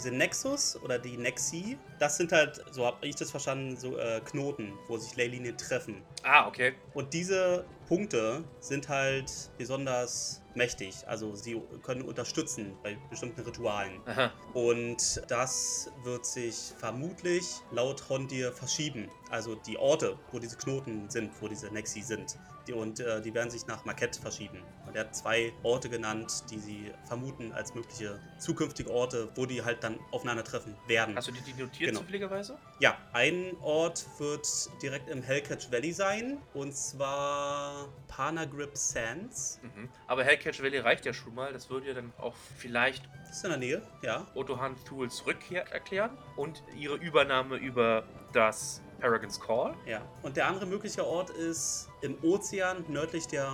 diese 0.00 0.14
Nexus 0.14 0.78
oder 0.82 0.98
die 0.98 1.16
Nexi, 1.16 1.76
das 1.98 2.16
sind 2.16 2.32
halt, 2.32 2.64
so 2.70 2.86
habe 2.86 3.06
ich 3.06 3.16
das 3.16 3.30
verstanden, 3.30 3.76
so 3.76 3.98
äh, 3.98 4.20
Knoten, 4.24 4.72
wo 4.88 4.96
sich 4.96 5.14
Leylinien 5.16 5.56
treffen. 5.58 6.02
Ah, 6.22 6.46
okay. 6.48 6.72
Und 6.94 7.12
diese 7.12 7.64
Punkte 7.86 8.42
sind 8.60 8.88
halt 8.88 9.30
besonders 9.58 10.42
mächtig. 10.56 10.94
Also 11.06 11.34
sie 11.34 11.60
können 11.82 12.02
unterstützen 12.02 12.76
bei 12.82 12.96
bestimmten 13.08 13.40
Ritualen. 13.42 14.00
Aha. 14.06 14.30
Und 14.54 15.22
das 15.28 15.90
wird 16.04 16.26
sich 16.26 16.72
vermutlich 16.78 17.46
laut 17.70 18.08
Hondir 18.08 18.52
verschieben. 18.52 19.08
Also 19.30 19.54
die 19.54 19.78
Orte, 19.78 20.18
wo 20.32 20.38
diese 20.38 20.56
Knoten 20.56 21.08
sind, 21.08 21.30
wo 21.40 21.48
diese 21.48 21.68
Nexi 21.72 22.02
sind. 22.02 22.36
Die, 22.66 22.72
und 22.72 23.00
äh, 23.00 23.22
die 23.22 23.32
werden 23.32 23.50
sich 23.50 23.66
nach 23.66 23.84
Marquette 23.84 24.20
verschieben. 24.20 24.62
Und 24.86 24.94
er 24.96 25.04
hat 25.04 25.16
zwei 25.16 25.52
Orte 25.62 25.88
genannt, 25.88 26.44
die 26.50 26.58
sie 26.58 26.92
vermuten 27.06 27.52
als 27.52 27.74
mögliche 27.74 28.20
zukünftige 28.38 28.90
Orte, 28.90 29.28
wo 29.36 29.46
die 29.46 29.62
halt 29.62 29.82
dann 29.82 29.98
aufeinandertreffen 30.10 30.76
werden. 30.86 31.16
Hast 31.16 31.28
du 31.28 31.32
die, 31.32 31.40
die 31.40 31.54
notiert 31.62 31.90
Genau. 31.90 32.00
zufälligerweise? 32.00 32.58
Ja, 32.80 32.98
ein 33.12 33.56
Ort 33.62 34.04
wird 34.18 34.46
direkt 34.82 35.08
im 35.08 35.22
Hellcatch 35.22 35.70
Valley 35.70 35.92
sein. 35.92 36.38
Und 36.52 36.74
zwar 36.76 37.88
Panagrip 38.08 38.76
Sands. 38.76 39.60
Mhm. 39.62 39.88
Aber 40.06 40.24
Hellcatch 40.40 40.62
Valley 40.62 40.78
reicht 40.78 41.04
ja 41.04 41.12
schon 41.12 41.34
mal. 41.34 41.52
Das 41.52 41.68
würde 41.68 41.88
ja 41.88 41.94
dann 41.94 42.12
auch 42.18 42.34
vielleicht 42.56 43.04
Das 43.26 43.36
ist 43.36 43.44
in 43.44 43.50
der 43.50 43.58
Nähe, 43.58 43.82
ja. 44.02 44.26
Otohan 44.34 44.74
Thuls 44.84 45.26
Rückkehr 45.26 45.70
erklären 45.70 46.16
und 46.36 46.62
ihre 46.76 46.96
Übernahme 46.96 47.56
über 47.56 48.04
das 48.32 48.80
Paragon's 49.00 49.38
Call. 49.38 49.74
Ja. 49.86 50.02
Und 50.22 50.36
der 50.36 50.46
andere 50.48 50.66
mögliche 50.66 51.06
Ort 51.06 51.30
ist 51.30 51.88
im 52.00 52.16
Ozean 52.22 52.84
nördlich 52.88 53.26
der 53.26 53.50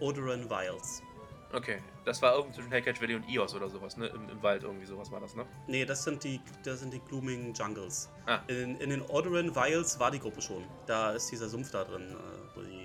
Odoran 0.00 0.48
Wilds. 0.48 1.02
Okay, 1.52 1.78
das 2.04 2.22
war 2.22 2.34
irgendwo 2.36 2.54
zwischen 2.54 2.70
Hellcatch 2.70 3.00
Valley 3.00 3.16
und 3.16 3.28
Ios 3.28 3.54
oder 3.56 3.68
sowas, 3.68 3.96
ne? 3.96 4.06
Im, 4.06 4.28
Im 4.28 4.40
Wald 4.40 4.62
irgendwie 4.62 4.86
sowas 4.86 5.10
war 5.10 5.18
das, 5.18 5.34
ne? 5.34 5.44
Nee, 5.66 5.84
das 5.84 6.04
sind 6.04 6.22
die, 6.22 6.40
das 6.64 6.78
sind 6.78 6.94
die 6.94 7.00
Glooming 7.00 7.52
Jungles. 7.52 8.08
Ah. 8.26 8.38
In, 8.46 8.76
in 8.76 8.90
den 8.90 9.02
Odoran 9.02 9.54
Wilds 9.54 9.98
war 9.98 10.12
die 10.12 10.20
Gruppe 10.20 10.40
schon. 10.40 10.64
Da 10.86 11.10
ist 11.10 11.28
dieser 11.30 11.48
Sumpf 11.48 11.72
da 11.72 11.82
drin, 11.82 12.12
äh, 12.12 12.56
wo, 12.56 12.62
die, 12.62 12.79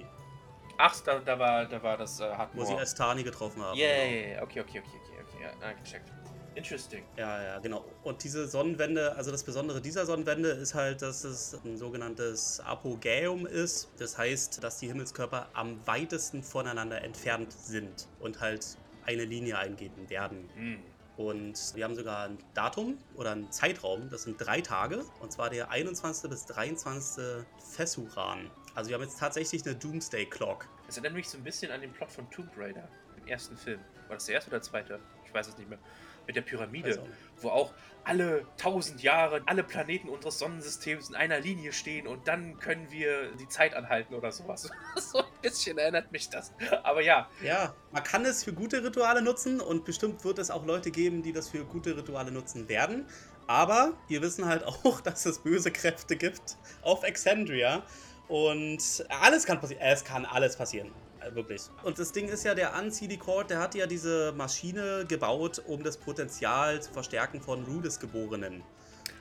Ach, 0.77 0.99
da, 1.01 1.19
da 1.19 1.39
war 1.39 1.65
da 1.65 1.81
war 1.81 1.97
das 1.97 2.19
äh, 2.19 2.23
wo 2.23 2.37
Hardmore. 2.37 2.67
sie 2.67 2.73
Estani 2.75 3.23
getroffen 3.23 3.61
haben. 3.61 3.77
Yeah, 3.77 3.95
genau. 3.95 4.15
yeah, 4.15 4.27
yeah, 4.33 4.43
okay, 4.43 4.59
okay, 4.61 4.79
okay, 4.79 4.99
okay, 5.03 5.23
okay, 5.27 5.43
ja, 5.43 5.67
ah, 5.67 5.73
gecheckt. 5.73 6.11
Interesting. 6.55 7.03
Ja, 7.17 7.43
ja, 7.43 7.59
genau. 7.59 7.83
Und 8.03 8.23
diese 8.23 8.47
Sonnenwende, 8.47 9.13
also 9.15 9.29
das 9.29 9.43
Besondere 9.43 9.81
dieser 9.81 10.05
Sonnenwende 10.05 10.49
ist 10.49 10.73
halt, 10.73 11.01
dass 11.01 11.25
es 11.25 11.53
ein 11.65 11.77
sogenanntes 11.77 12.61
Apogäum 12.61 13.45
ist. 13.45 13.89
Das 13.97 14.17
heißt, 14.17 14.63
dass 14.63 14.79
die 14.79 14.87
Himmelskörper 14.87 15.49
am 15.53 15.85
weitesten 15.85 16.43
voneinander 16.43 17.01
entfernt 17.03 17.51
sind 17.51 18.07
und 18.19 18.39
halt 18.39 18.77
eine 19.05 19.25
Linie 19.25 19.57
eingeben 19.57 20.09
werden. 20.09 20.49
Hm. 20.55 20.79
Und 21.17 21.75
wir 21.75 21.85
haben 21.85 21.95
sogar 21.95 22.25
ein 22.25 22.37
Datum 22.53 22.97
oder 23.15 23.31
einen 23.31 23.51
Zeitraum, 23.51 24.09
das 24.09 24.23
sind 24.23 24.37
drei 24.37 24.61
Tage, 24.61 25.05
und 25.21 25.31
zwar 25.31 25.49
der 25.49 25.69
21. 25.69 26.29
bis 26.29 26.45
23. 26.45 27.45
Fessuran. 27.71 28.51
Also 28.73 28.89
wir 28.89 28.95
haben 28.95 29.03
jetzt 29.03 29.19
tatsächlich 29.19 29.65
eine 29.65 29.75
Doomsday 29.75 30.25
Clock. 30.25 30.67
Das 30.87 30.97
erinnert 30.97 31.13
mich 31.13 31.29
so 31.29 31.37
ein 31.37 31.43
bisschen 31.43 31.71
an 31.71 31.81
den 31.81 31.93
Plot 31.93 32.11
von 32.11 32.29
Tomb 32.29 32.49
Raider, 32.57 32.87
ersten 33.27 33.57
Film. 33.57 33.79
War 34.07 34.17
das 34.17 34.25
der 34.25 34.35
erste 34.35 34.49
oder 34.49 34.59
der 34.59 34.63
zweite? 34.63 34.99
Ich 35.25 35.33
weiß 35.33 35.47
es 35.47 35.57
nicht 35.57 35.69
mehr. 35.69 35.79
Mit 36.27 36.35
der 36.35 36.41
Pyramide, 36.41 36.99
auch 36.99 37.43
wo 37.43 37.49
auch 37.49 37.73
alle 38.03 38.45
tausend 38.57 39.01
Jahre 39.01 39.41
alle 39.45 39.63
Planeten 39.63 40.09
unseres 40.09 40.39
Sonnensystems 40.39 41.09
in 41.09 41.15
einer 41.15 41.39
Linie 41.39 41.73
stehen 41.73 42.07
und 42.07 42.27
dann 42.27 42.59
können 42.59 42.89
wir 42.91 43.31
die 43.35 43.47
Zeit 43.47 43.75
anhalten 43.75 44.13
oder 44.15 44.31
sowas. 44.31 44.69
so 44.95 45.19
ein 45.19 45.25
bisschen 45.41 45.77
erinnert 45.77 46.11
mich 46.11 46.29
das. 46.29 46.51
Aber 46.83 47.01
ja, 47.01 47.29
Ja, 47.43 47.75
man 47.91 48.03
kann 48.03 48.25
es 48.25 48.43
für 48.43 48.53
gute 48.53 48.83
Rituale 48.83 49.21
nutzen 49.21 49.59
und 49.59 49.85
bestimmt 49.85 50.23
wird 50.23 50.39
es 50.39 50.51
auch 50.51 50.65
Leute 50.65 50.91
geben, 50.91 51.23
die 51.23 51.33
das 51.33 51.49
für 51.49 51.65
gute 51.65 51.97
Rituale 51.97 52.31
nutzen 52.31 52.69
werden. 52.69 53.05
Aber 53.47 53.93
wir 54.07 54.21
wissen 54.21 54.45
halt 54.45 54.63
auch, 54.83 55.01
dass 55.01 55.25
es 55.25 55.39
böse 55.39 55.71
Kräfte 55.71 56.15
gibt 56.15 56.57
auf 56.81 57.03
Exandria. 57.03 57.83
Und 58.27 59.05
alles 59.21 59.45
kann 59.45 59.59
passieren. 59.59 59.81
Es 59.83 60.03
kann 60.03 60.25
alles 60.25 60.55
passieren. 60.55 60.91
Äh, 61.21 61.35
Wirklich. 61.35 61.61
Und 61.83 61.99
das 61.99 62.11
Ding 62.11 62.27
ist 62.27 62.43
ja, 62.43 62.55
der 62.55 62.73
Uncd 62.75 63.19
Court, 63.19 63.49
der 63.49 63.59
hat 63.59 63.75
ja 63.75 63.87
diese 63.87 64.33
Maschine 64.33 65.05
gebaut, 65.07 65.61
um 65.67 65.83
das 65.83 65.97
Potenzial 65.97 66.81
zu 66.81 66.91
verstärken 66.91 67.41
von 67.41 67.63
Rudis 67.63 67.99
Geborenen. 67.99 68.63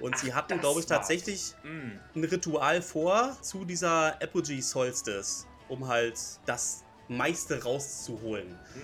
Und 0.00 0.18
sie 0.18 0.32
Ach, 0.32 0.36
hatten, 0.36 0.54
das 0.54 0.60
glaube 0.60 0.80
ich, 0.80 0.86
tatsächlich 0.86 1.54
mh, 1.62 2.00
ein 2.16 2.24
Ritual 2.24 2.82
vor 2.82 3.36
zu 3.40 3.64
dieser 3.64 4.20
Apogee 4.20 4.60
Solstice, 4.60 5.46
um 5.68 5.86
halt 5.86 6.18
das 6.46 6.82
meiste 7.08 7.62
rauszuholen. 7.62 8.48
Hm. 8.48 8.82